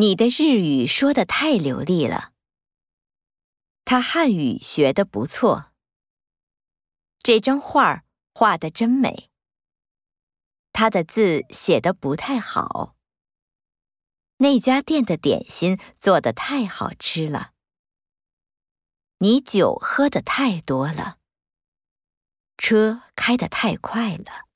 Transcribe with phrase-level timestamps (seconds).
[0.00, 2.32] 你的日语说的太流利了。
[3.84, 5.72] 他汉语学的不错。
[7.18, 9.28] 这张画画的真美。
[10.72, 12.96] 他的字写的不太好。
[14.38, 17.52] 那家店的点心做的太好吃了。
[19.18, 21.18] 你酒喝的太多了。
[22.56, 24.49] 车开得太快了。